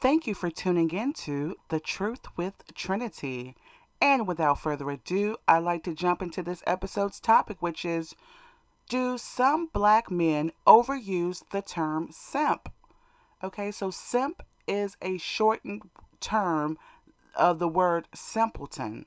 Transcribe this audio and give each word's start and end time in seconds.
Thank 0.00 0.28
you 0.28 0.34
for 0.34 0.48
tuning 0.48 0.90
in 0.90 1.12
to 1.24 1.56
The 1.70 1.80
Truth 1.80 2.26
with 2.36 2.54
Trinity. 2.72 3.56
And 4.00 4.28
without 4.28 4.60
further 4.60 4.88
ado, 4.90 5.38
I'd 5.48 5.64
like 5.64 5.82
to 5.84 5.92
jump 5.92 6.22
into 6.22 6.40
this 6.40 6.62
episode's 6.68 7.18
topic, 7.18 7.60
which 7.60 7.84
is 7.84 8.14
Do 8.88 9.18
some 9.18 9.66
black 9.72 10.08
men 10.08 10.52
overuse 10.68 11.42
the 11.50 11.62
term 11.62 12.10
simp? 12.12 12.68
Okay, 13.42 13.72
so 13.72 13.90
simp 13.90 14.44
is 14.68 14.96
a 15.02 15.18
shortened 15.18 15.90
term 16.20 16.78
of 17.34 17.58
the 17.58 17.66
word 17.66 18.06
simpleton. 18.14 19.04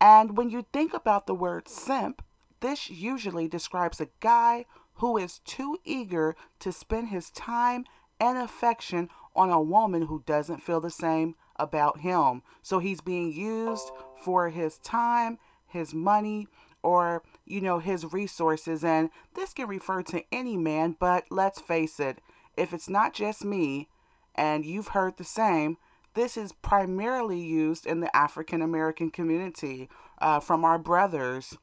And 0.00 0.36
when 0.36 0.50
you 0.50 0.66
think 0.72 0.92
about 0.92 1.28
the 1.28 1.36
word 1.36 1.68
simp, 1.68 2.20
this 2.58 2.90
usually 2.90 3.46
describes 3.46 4.00
a 4.00 4.08
guy 4.18 4.64
who 4.94 5.16
is 5.18 5.38
too 5.44 5.78
eager 5.84 6.34
to 6.58 6.72
spend 6.72 7.10
his 7.10 7.30
time 7.30 7.84
and 8.18 8.38
affection 8.38 9.08
on 9.36 9.50
a 9.50 9.60
woman 9.60 10.02
who 10.02 10.22
doesn't 10.26 10.62
feel 10.62 10.80
the 10.80 10.90
same 10.90 11.34
about 11.56 12.00
him. 12.00 12.42
So 12.62 12.78
he's 12.78 13.00
being 13.00 13.32
used 13.32 13.90
for 14.22 14.48
his 14.48 14.78
time, 14.78 15.38
his 15.66 15.94
money, 15.94 16.48
or, 16.82 17.22
you 17.44 17.60
know, 17.60 17.78
his 17.78 18.12
resources. 18.12 18.84
And 18.84 19.10
this 19.34 19.52
can 19.52 19.68
refer 19.68 20.02
to 20.04 20.24
any 20.32 20.56
man, 20.56 20.96
but 20.98 21.24
let's 21.30 21.60
face 21.60 22.00
it, 22.00 22.18
if 22.56 22.72
it's 22.72 22.88
not 22.88 23.12
just 23.12 23.44
me 23.44 23.88
and 24.34 24.64
you've 24.64 24.88
heard 24.88 25.16
the 25.16 25.24
same, 25.24 25.76
this 26.14 26.36
is 26.36 26.52
primarily 26.52 27.40
used 27.40 27.86
in 27.86 28.00
the 28.00 28.14
African 28.16 28.62
American 28.62 29.10
community 29.10 29.88
uh, 30.18 30.40
from 30.40 30.64
our 30.64 30.78
brothers. 30.78 31.58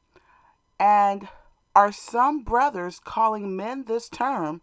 And 0.78 1.28
are 1.74 1.90
some 1.90 2.44
brothers 2.44 3.00
calling 3.02 3.56
men 3.56 3.84
this 3.84 4.08
term 4.08 4.62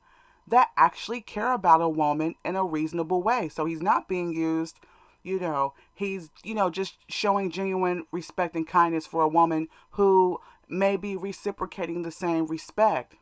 that 0.52 0.70
actually 0.78 1.22
care 1.22 1.52
about 1.52 1.82
a 1.82 1.90
woman 1.90 2.36
in 2.46 2.56
a 2.56 2.64
reasonable 2.64 3.22
way? 3.24 3.50
So 3.50 3.66
he's 3.66 3.82
not 3.82 4.08
being 4.08 4.32
used, 4.32 4.78
you 5.24 5.40
know, 5.40 5.74
he's, 5.94 6.30
you 6.44 6.54
know, 6.54 6.70
just 6.70 6.98
showing 7.10 7.52
genuine 7.52 8.06
respect 8.12 8.56
and 8.56 8.68
kindness 8.68 9.08
for 9.08 9.24
a 9.24 9.28
woman 9.28 9.68
who 9.92 10.40
may 10.70 10.96
be 10.96 11.16
reciprocating 11.16 12.04
the 12.04 12.12
same 12.12 12.48
respect. 12.48 13.16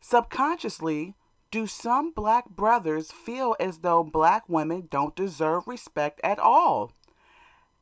Subconsciously, 0.00 1.14
do 1.50 1.66
some 1.66 2.12
black 2.12 2.48
brothers 2.48 3.12
feel 3.12 3.54
as 3.60 3.78
though 3.78 4.02
black 4.02 4.48
women 4.48 4.88
don't 4.90 5.14
deserve 5.14 5.66
respect 5.66 6.20
at 6.24 6.38
all? 6.38 6.92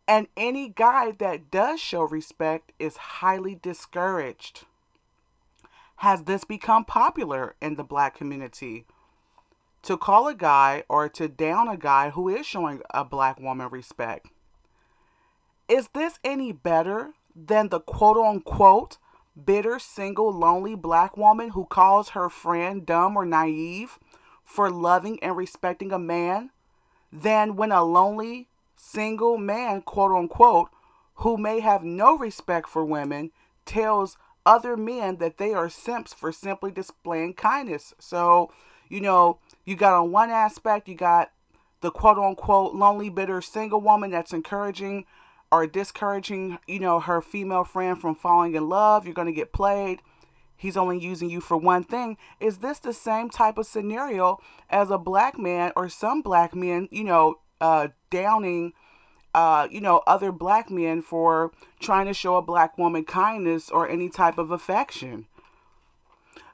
And 0.08 0.26
any 0.36 0.68
guy 0.68 1.12
that 1.12 1.50
does 1.50 1.80
show 1.80 2.02
respect 2.02 2.72
is 2.78 2.96
highly 2.96 3.54
discouraged. 3.54 4.66
Has 6.00 6.22
this 6.22 6.44
become 6.44 6.86
popular 6.86 7.56
in 7.60 7.74
the 7.74 7.84
black 7.84 8.16
community? 8.16 8.86
To 9.82 9.98
call 9.98 10.28
a 10.28 10.34
guy 10.34 10.82
or 10.88 11.10
to 11.10 11.28
down 11.28 11.68
a 11.68 11.76
guy 11.76 12.08
who 12.08 12.26
is 12.26 12.46
showing 12.46 12.80
a 12.88 13.04
black 13.04 13.38
woman 13.38 13.68
respect. 13.68 14.28
Is 15.68 15.90
this 15.92 16.18
any 16.24 16.52
better 16.52 17.10
than 17.36 17.68
the 17.68 17.80
quote 17.80 18.16
unquote 18.16 18.96
bitter, 19.44 19.78
single, 19.78 20.32
lonely 20.32 20.74
black 20.74 21.18
woman 21.18 21.50
who 21.50 21.66
calls 21.66 22.10
her 22.10 22.30
friend 22.30 22.86
dumb 22.86 23.14
or 23.14 23.26
naive 23.26 23.98
for 24.42 24.70
loving 24.70 25.22
and 25.22 25.36
respecting 25.36 25.92
a 25.92 25.98
man 25.98 26.48
than 27.12 27.56
when 27.56 27.72
a 27.72 27.84
lonely, 27.84 28.48
single 28.74 29.36
man, 29.36 29.82
quote 29.82 30.12
unquote, 30.12 30.70
who 31.16 31.36
may 31.36 31.60
have 31.60 31.84
no 31.84 32.16
respect 32.16 32.70
for 32.70 32.86
women 32.86 33.32
tells 33.66 34.16
other 34.50 34.76
men 34.76 35.18
that 35.18 35.38
they 35.38 35.54
are 35.54 35.68
simps 35.68 36.12
for 36.12 36.32
simply 36.32 36.72
displaying 36.72 37.34
kindness. 37.34 37.94
So, 38.00 38.52
you 38.88 39.00
know, 39.00 39.38
you 39.64 39.76
got 39.76 39.94
on 39.94 40.10
one 40.10 40.30
aspect, 40.30 40.88
you 40.88 40.96
got 40.96 41.30
the 41.82 41.92
quote 41.92 42.18
unquote 42.18 42.74
lonely, 42.74 43.10
bitter, 43.10 43.40
single 43.40 43.80
woman 43.80 44.10
that's 44.10 44.32
encouraging 44.32 45.06
or 45.52 45.68
discouraging, 45.68 46.58
you 46.66 46.80
know, 46.80 46.98
her 46.98 47.22
female 47.22 47.62
friend 47.62 48.00
from 48.00 48.16
falling 48.16 48.56
in 48.56 48.68
love, 48.68 49.04
you're 49.04 49.14
going 49.14 49.26
to 49.26 49.32
get 49.32 49.52
played. 49.52 50.02
He's 50.56 50.76
only 50.76 50.98
using 50.98 51.30
you 51.30 51.40
for 51.40 51.56
one 51.56 51.84
thing. 51.84 52.16
Is 52.40 52.58
this 52.58 52.80
the 52.80 52.92
same 52.92 53.30
type 53.30 53.56
of 53.56 53.66
scenario 53.66 54.40
as 54.68 54.90
a 54.90 54.98
black 54.98 55.38
man 55.38 55.70
or 55.76 55.88
some 55.88 56.22
black 56.22 56.56
men, 56.56 56.88
you 56.90 57.04
know, 57.04 57.36
uh, 57.60 57.88
downing, 58.10 58.72
uh, 59.34 59.68
you 59.70 59.80
know, 59.80 60.02
other 60.06 60.32
black 60.32 60.70
men 60.70 61.02
for 61.02 61.52
trying 61.78 62.06
to 62.06 62.14
show 62.14 62.36
a 62.36 62.42
black 62.42 62.76
woman 62.78 63.04
kindness 63.04 63.70
or 63.70 63.88
any 63.88 64.08
type 64.08 64.38
of 64.38 64.50
affection? 64.50 65.26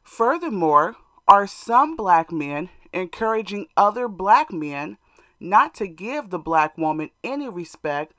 Furthermore, 0.03 0.97
are 1.29 1.47
some 1.47 1.97
black 1.97 2.31
men 2.31 2.69
encouraging 2.93 3.67
other 3.77 4.09
black 4.09 4.53
men 4.53 4.97
not 5.41 5.75
to 5.75 5.87
give 5.87 6.31
the 6.31 6.39
black 6.39 6.79
woman 6.79 7.11
any 7.23 7.49
respect 7.49 8.15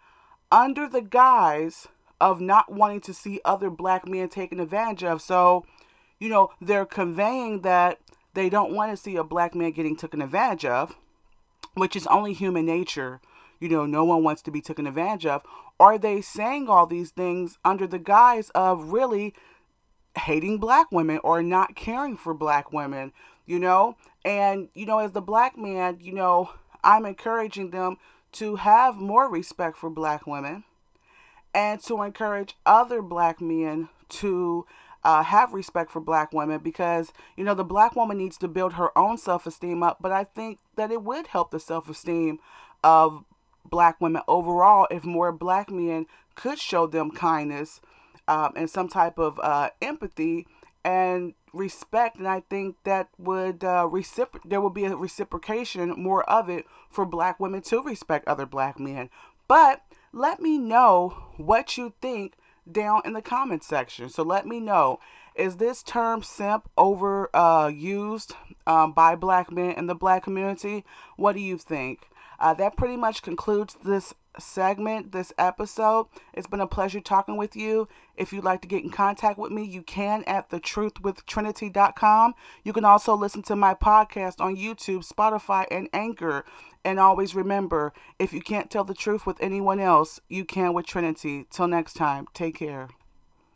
under 0.52 0.88
the 0.88 1.02
guise 1.02 1.88
of 2.20 2.42
not 2.42 2.72
wanting 2.72 3.02
to 3.02 3.14
see 3.14 3.40
other 3.46 3.70
black 3.70 4.08
men 4.08 4.30
taken 4.30 4.60
advantage 4.60 5.04
of. 5.04 5.22
So, 5.22 5.66
you 6.20 6.30
know, 6.30 6.52
they're 6.62 6.86
conveying 6.86 7.62
that 7.62 8.00
they 8.34 8.50
don't 8.50 8.74
want 8.74 8.92
to 8.92 8.98
see 8.98 9.16
a 9.16 9.24
black 9.24 9.56
man 9.56 9.72
getting 9.72 9.96
taken 9.96 10.22
advantage 10.22 10.66
of, 10.66 10.96
which 11.74 11.96
is 11.96 12.08
only 12.08 12.34
human 12.34 12.66
nature. 12.66 13.20
You 13.60 13.70
know, 13.70 13.86
no 13.86 14.04
one 14.04 14.24
wants 14.24 14.42
to 14.44 14.52
be 14.52 14.62
taken 14.62 14.88
advantage 14.88 15.26
of. 15.26 15.42
Are 15.80 15.98
they 15.98 16.22
saying 16.22 16.70
all 16.70 16.86
these 16.86 17.12
things 17.12 17.58
under 17.64 17.88
the 17.88 18.00
guise 18.00 18.50
of 18.52 18.92
really 18.92 19.34
hating 20.18 20.58
black 20.58 20.92
women 20.92 21.20
or 21.24 21.44
not 21.44 21.76
caring 21.76 22.18
for 22.18 22.34
black 22.34 22.72
women? 22.72 23.14
You 23.46 23.60
know, 23.60 23.96
and, 24.26 24.70
you 24.74 24.86
know, 24.86 25.00
as 25.00 25.14
the 25.14 25.22
black 25.22 25.58
man, 25.58 26.00
you 26.02 26.14
know, 26.14 26.52
I'm 26.84 27.06
encouraging 27.06 27.72
them 27.72 27.98
to 28.34 28.58
have 28.58 28.98
more 28.98 29.30
respect 29.30 29.78
for 29.78 29.90
black 29.90 30.28
women 30.28 30.64
and 31.54 31.82
to 31.84 32.02
encourage 32.02 32.56
other 32.66 33.02
black 33.02 33.42
men 33.42 33.90
to 34.10 34.66
uh, 35.04 35.24
have 35.24 35.54
respect 35.54 35.92
for 35.92 36.00
black 36.00 36.34
women 36.34 36.60
because 36.60 37.14
you 37.36 37.44
know 37.44 37.54
the 37.54 37.64
black 37.64 37.96
woman 37.96 38.18
needs 38.18 38.38
to 38.38 38.48
build 38.48 38.74
her 38.74 38.96
own 38.98 39.18
self-esteem 39.18 39.82
up 39.82 39.98
but 40.02 40.12
i 40.12 40.24
think 40.24 40.60
that 40.76 40.92
it 40.92 41.02
would 41.02 41.28
help 41.28 41.52
the 41.52 41.60
self-esteem 41.60 42.40
of 42.84 43.24
black 43.70 44.00
women 44.02 44.22
overall 44.28 44.88
if 44.92 45.04
more 45.04 45.32
black 45.32 45.70
men 45.70 46.06
could 46.36 46.60
show 46.60 46.88
them 46.88 47.12
kindness 47.12 47.82
um, 48.28 48.54
and 48.56 48.70
some 48.70 48.88
type 48.88 49.18
of 49.18 49.40
uh, 49.40 49.70
empathy 49.82 50.46
and 50.84 51.34
respect 51.54 52.18
and 52.18 52.28
i 52.28 52.42
think 52.50 52.76
that 52.84 53.10
would 53.18 53.64
uh, 53.64 53.88
recipro- 53.92 54.42
there 54.46 54.62
would 54.62 54.74
be 54.74 54.86
a 54.86 54.96
reciprocation 54.96 55.90
more 55.98 56.24
of 56.30 56.50
it 56.50 56.66
for 56.90 57.06
black 57.06 57.40
women 57.40 57.62
to 57.62 57.82
respect 57.82 58.28
other 58.28 58.46
black 58.46 58.80
men. 58.80 59.10
But 59.48 59.84
let 60.12 60.42
me 60.42 60.58
know 60.58 61.10
what 61.38 61.78
you 61.78 61.94
think 62.02 62.34
down 62.72 63.02
in 63.06 63.14
the 63.14 63.22
comment 63.22 63.64
section. 63.64 64.10
So 64.10 64.24
let 64.24 64.46
me 64.46 64.60
know 64.60 65.00
is 65.36 65.58
this 65.58 65.84
term 65.84 66.24
simp 66.24 66.68
over 66.78 67.30
uh, 67.36 67.68
used 67.74 68.34
um, 68.66 68.92
by 68.92 69.16
black 69.16 69.52
men 69.52 69.72
in 69.72 69.86
the 69.86 69.96
black 69.96 70.24
community? 70.24 70.84
What 71.16 71.34
do 71.34 71.42
you 71.42 71.58
think? 71.58 72.10
Uh, 72.40 72.54
that 72.56 72.76
pretty 72.76 72.98
much 72.98 73.22
concludes 73.22 73.76
this 73.84 74.14
segment, 74.40 75.12
this 75.12 75.34
episode. 75.38 76.08
It's 76.34 76.48
been 76.48 76.62
a 76.62 76.68
pleasure 76.68 77.00
talking 77.00 77.38
with 77.38 77.56
you. 77.56 77.88
If 78.16 78.34
you'd 78.34 78.44
like 78.44 78.62
to 78.62 78.68
get 78.68 78.84
in 78.84 78.90
contact 78.90 79.38
with 79.38 79.52
me, 79.52 79.64
you 79.64 79.82
can 79.82 80.24
at 80.26 80.50
thetruthwithtrinity.com. 80.50 82.34
You 82.64 82.74
can 82.74 82.86
also 82.86 83.16
listen 83.16 83.42
to 83.44 83.56
my 83.56 83.74
podcast 83.74 84.40
on 84.40 84.56
YouTube, 84.56 85.08
Spotify, 85.08 85.66
and 85.72 85.90
Anchor. 85.94 86.46
And 86.84 87.00
always 87.00 87.36
remember 87.36 87.94
if 88.20 88.34
you 88.34 88.42
can't 88.42 88.72
tell 88.72 88.84
the 88.84 88.94
truth 88.94 89.26
with 89.26 89.42
anyone 89.42 89.80
else, 89.80 90.20
you 90.30 90.46
can 90.46 90.74
with 90.74 90.86
Trinity. 90.86 91.46
Till 91.50 91.68
next 91.68 91.94
time, 91.94 92.28
take 92.34 92.56
care. 92.56 92.90